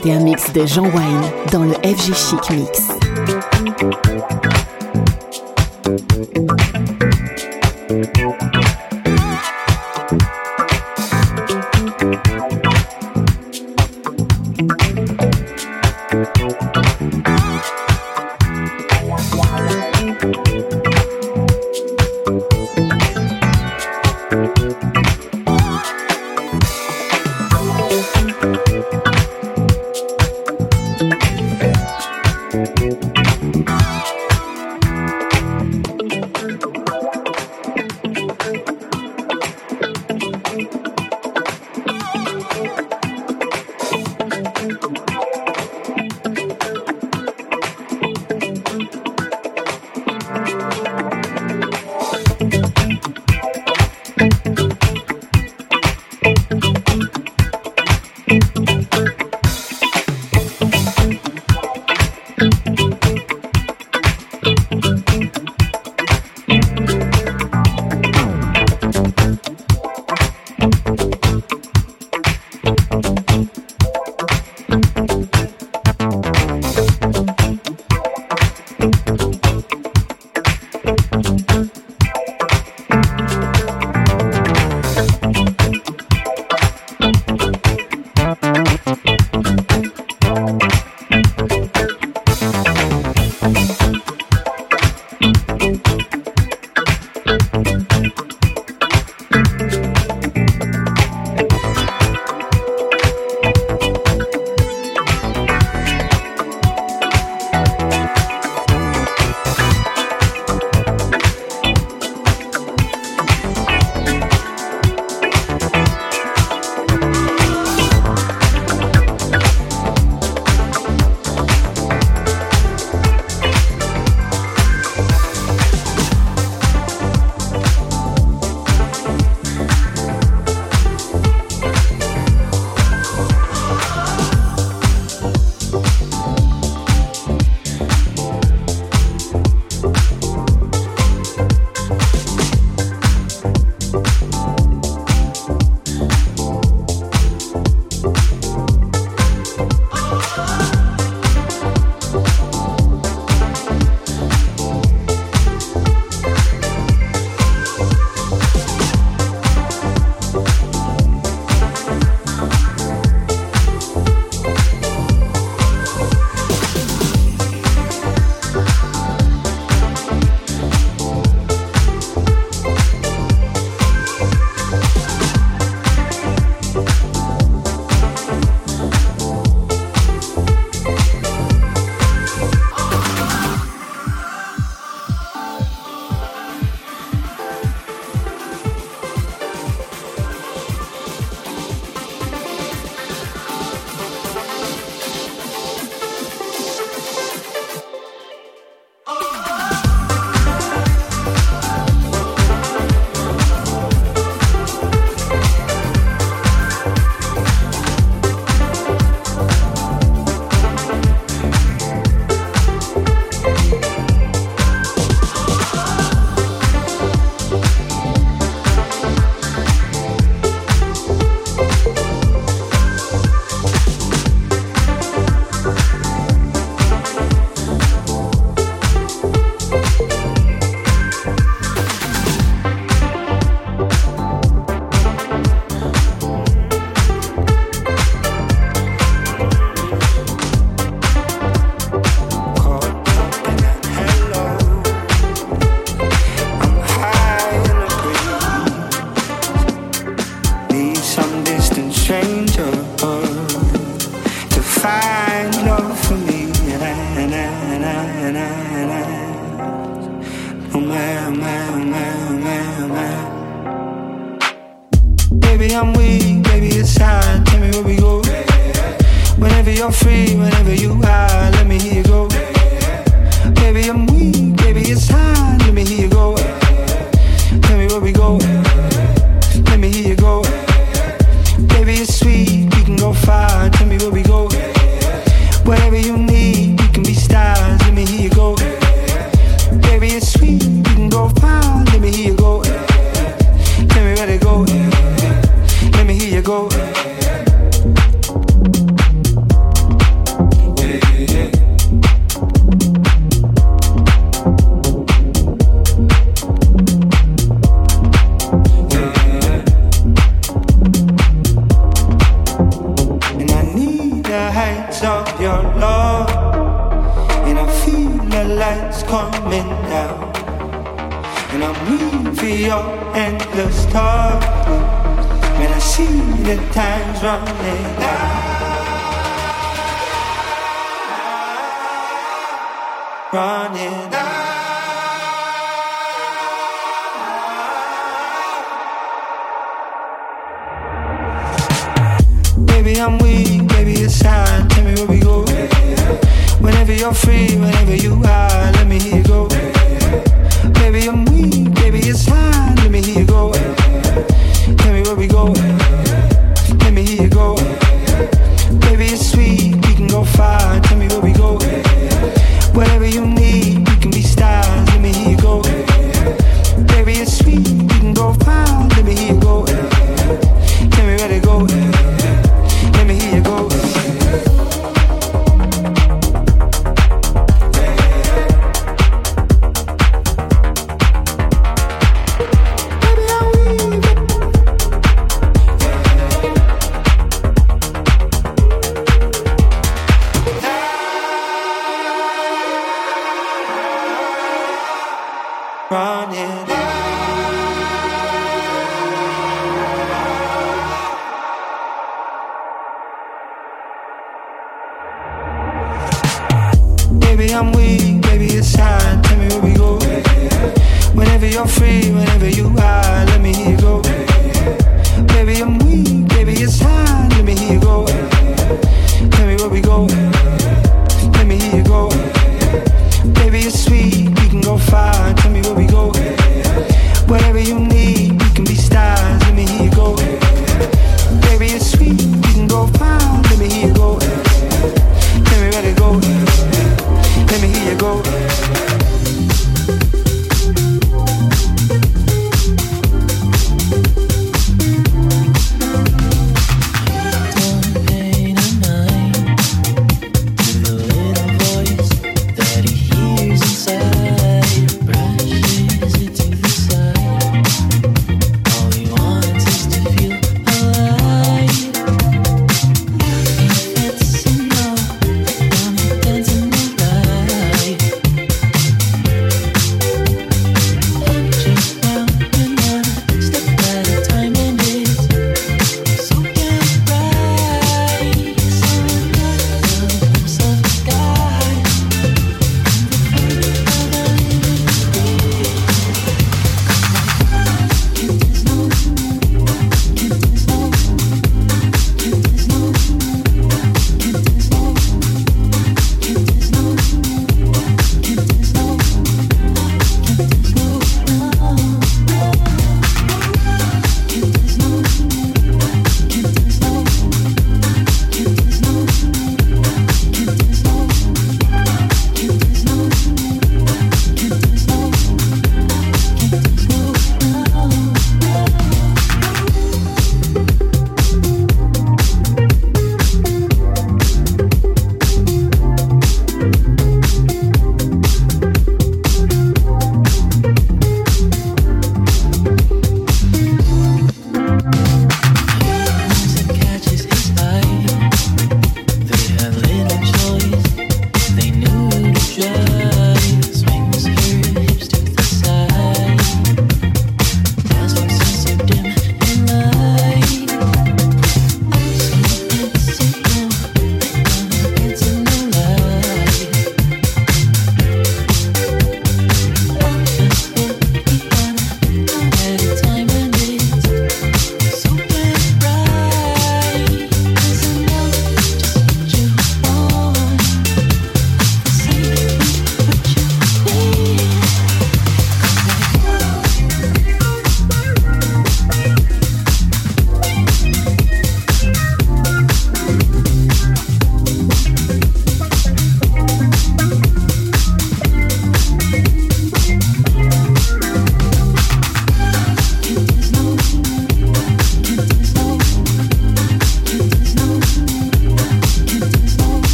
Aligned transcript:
Écoutez 0.00 0.14
un 0.14 0.20
mix 0.20 0.50
de 0.54 0.64
Jean 0.64 0.84
Wine 0.84 1.20
dans 1.52 1.64
le 1.64 1.74
FG 1.74 2.14
Chic 2.14 2.50
Mix. 2.56 2.99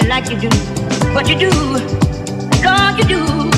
me 0.00 0.08
like 0.08 0.30
you 0.30 0.38
do. 0.38 0.48
But 1.14 1.28
you 1.28 1.36
do, 1.38 1.50
Lord, 2.64 2.96
you 2.98 3.04
do. 3.04 3.50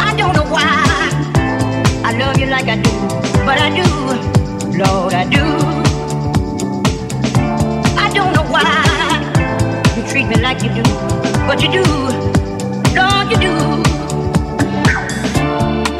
I 0.00 0.14
don't 0.16 0.34
know 0.34 0.44
why 0.44 0.68
I 2.04 2.12
love 2.18 2.38
you 2.38 2.46
like 2.46 2.68
I 2.68 2.76
do, 2.76 2.90
but 3.46 3.58
I 3.58 3.70
do, 3.70 3.86
Lord, 4.78 5.14
I 5.14 5.24
do. 5.24 5.44
I 7.98 8.10
don't 8.12 8.32
know 8.32 8.44
why 8.54 8.64
you 9.96 10.02
treat 10.08 10.26
me 10.26 10.36
like 10.36 10.62
you 10.62 10.70
do, 10.70 10.82
but 11.46 11.62
you 11.62 11.70
do, 11.72 11.84
Lord, 12.96 13.30
you 13.30 13.38
do. 13.46 13.54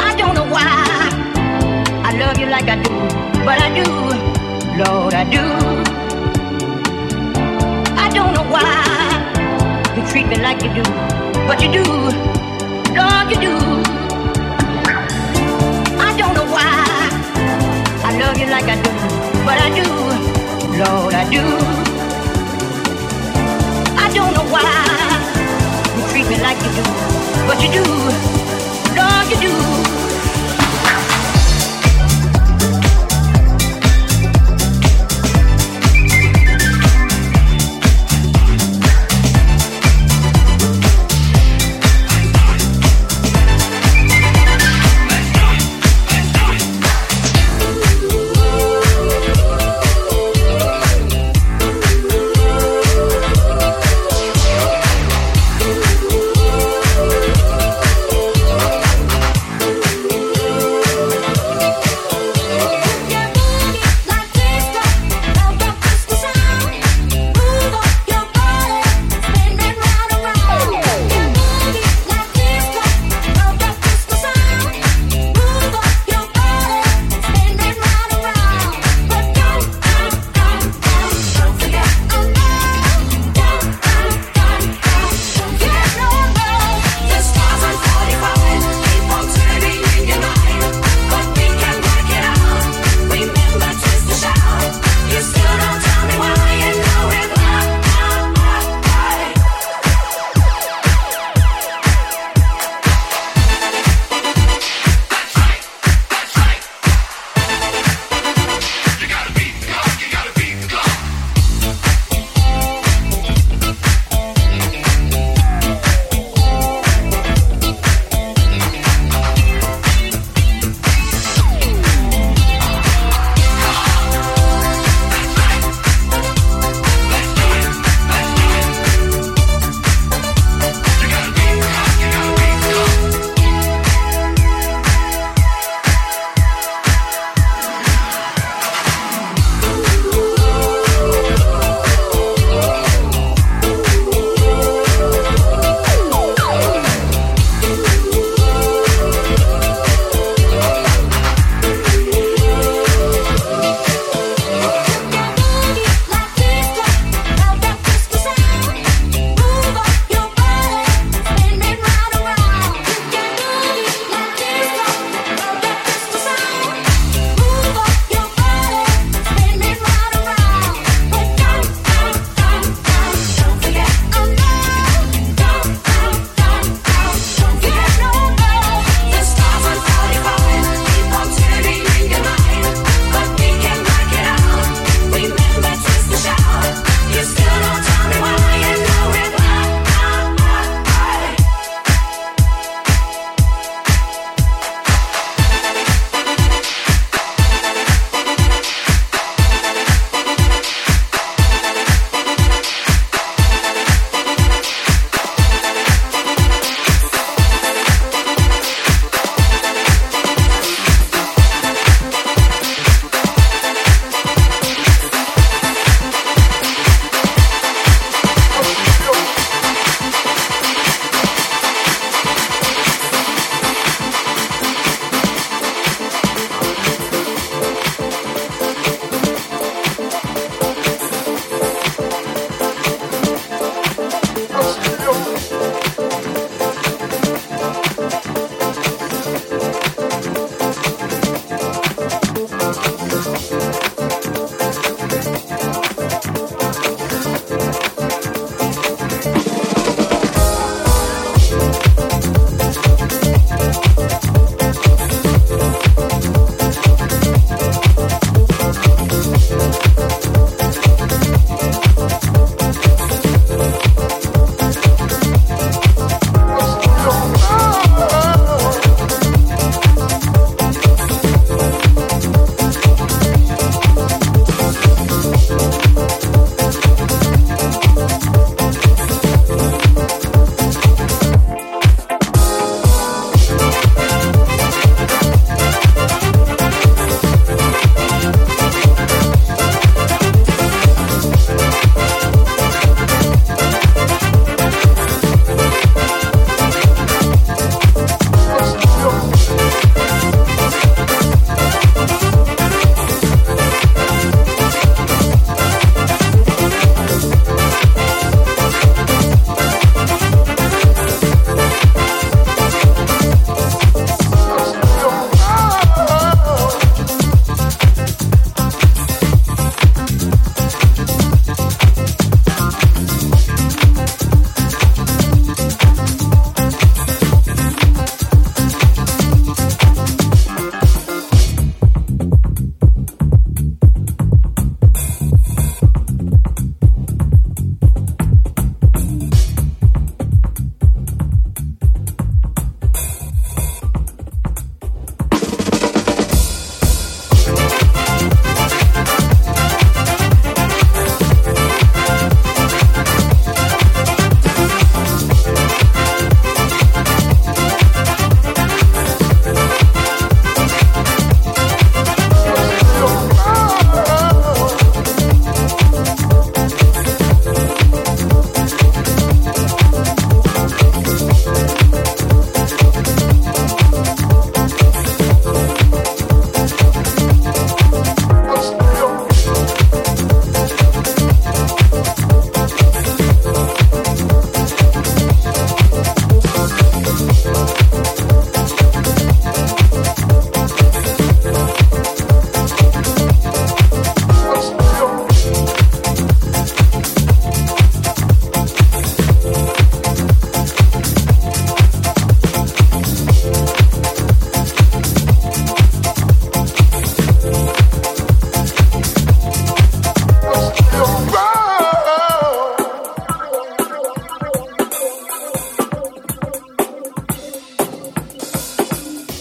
I 0.08 0.14
don't 0.16 0.34
know 0.34 0.48
why 0.54 0.68
I 2.04 2.16
love 2.18 2.38
you 2.38 2.46
like 2.46 2.68
I 2.68 2.76
do, 2.82 2.90
but 3.44 3.58
I 3.60 3.68
do, 3.82 3.90
Lord, 4.84 5.14
I 5.14 5.24
do 5.24 5.71
don't 8.14 8.34
know 8.34 8.44
why 8.44 9.94
you 9.96 10.02
treat 10.10 10.26
me 10.26 10.36
like 10.36 10.62
you 10.62 10.72
do, 10.74 10.82
but 11.46 11.60
you 11.62 11.72
do, 11.72 11.84
God, 12.94 13.30
you 13.30 13.40
do. 13.40 13.54
I 15.98 16.14
don't 16.18 16.34
know 16.34 16.44
why 16.44 16.72
I 18.04 18.10
love 18.18 18.36
you 18.38 18.46
like 18.46 18.64
I 18.68 18.76
do, 18.82 18.90
but 19.46 19.58
I 19.58 19.68
do, 19.78 19.88
Lord, 20.78 21.14
I 21.14 21.24
do. 21.30 21.44
I 23.96 24.12
don't 24.12 24.34
know 24.34 24.46
why 24.52 24.68
you 25.96 26.02
treat 26.10 26.28
me 26.28 26.36
like 26.42 26.58
you 26.64 26.72
do, 26.76 26.84
but 27.46 27.62
you 27.62 27.70
do, 27.72 27.84
Lord, 28.96 29.26
you 29.30 29.40
do. 29.40 30.01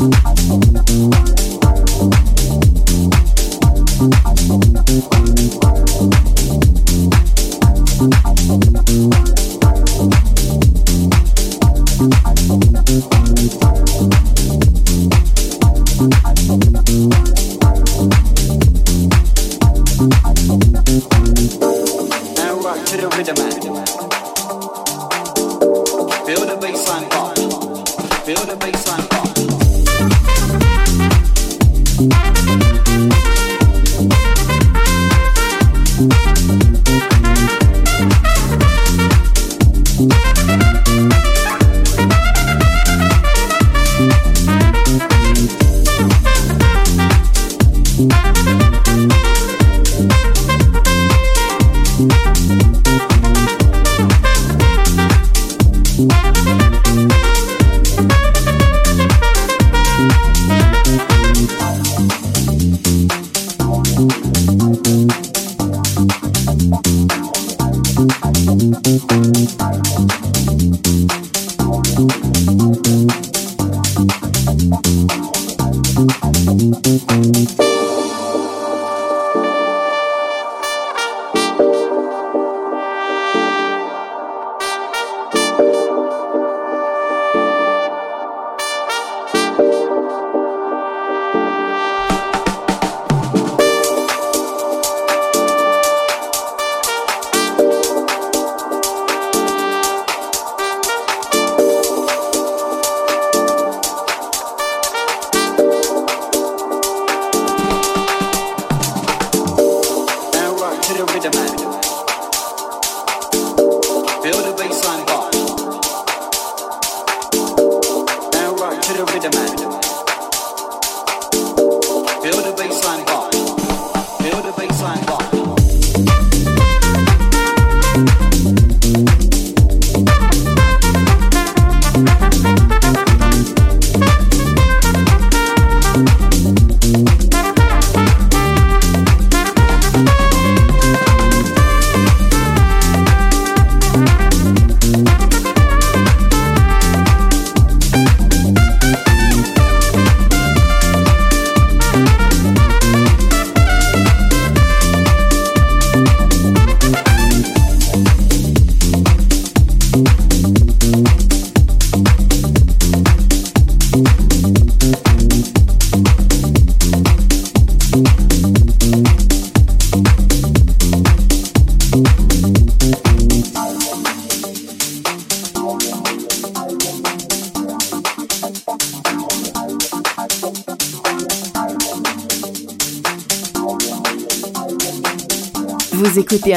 Écoutez 0.00 1.02
un 1.02 1.47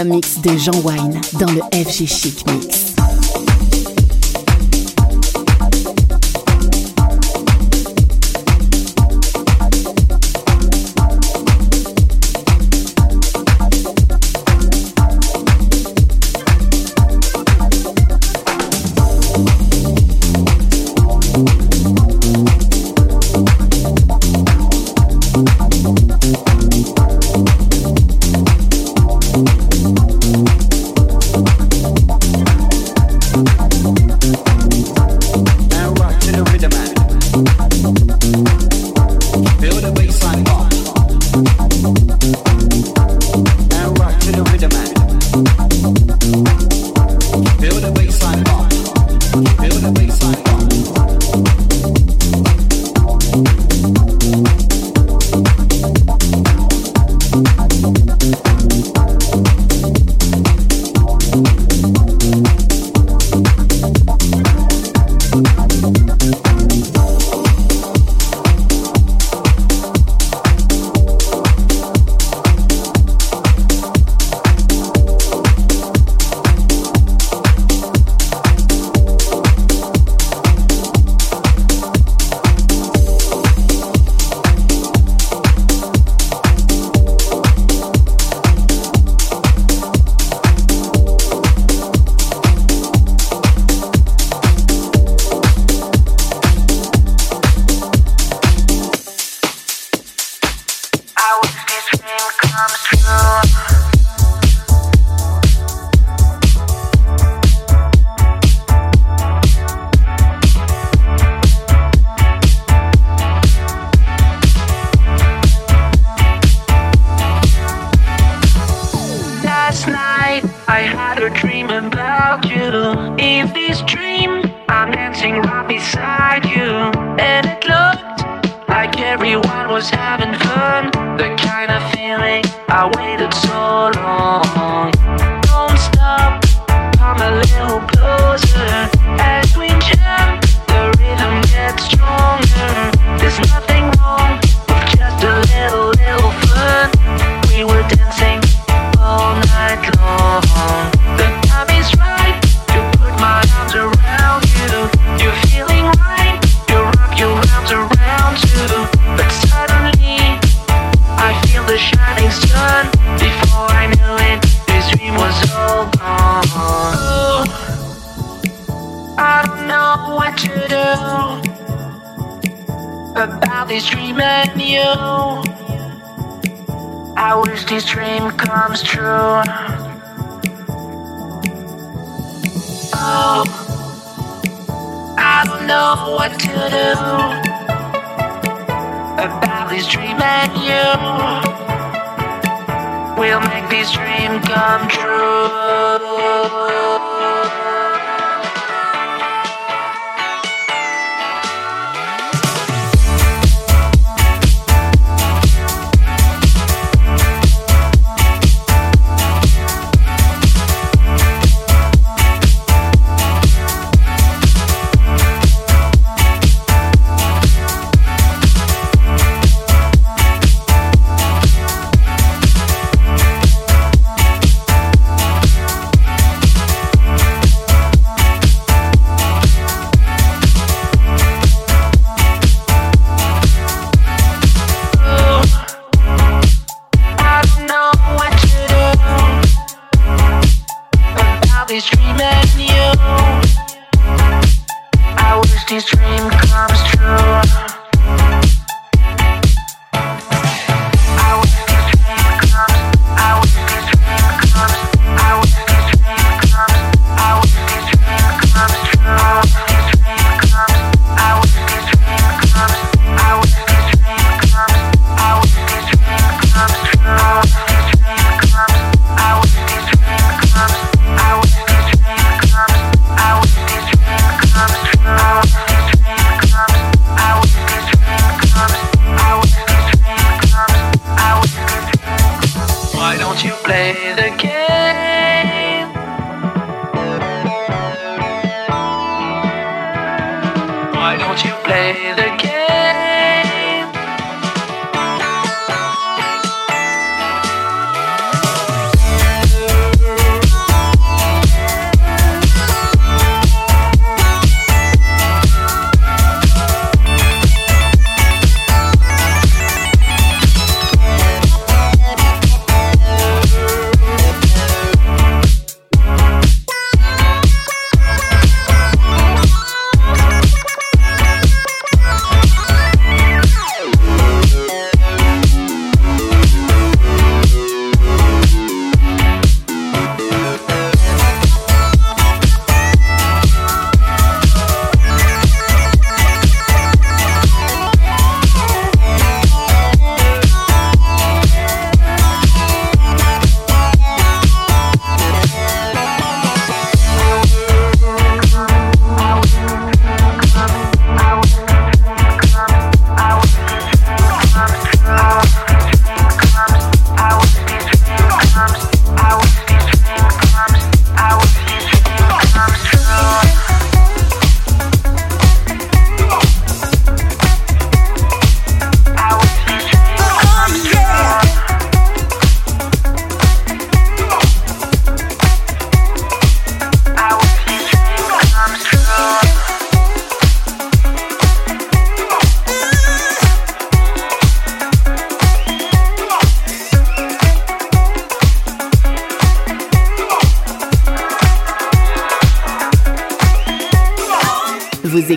mix 0.03 0.39
de 0.39 0.57
Jean 0.57 0.79
Wine 0.83 1.19
dans 1.39 1.51
le 1.51 1.61
FG 1.73 2.07
Chic 2.07 2.45
Mix. 2.49 2.80